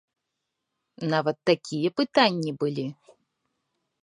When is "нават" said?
1.11-1.37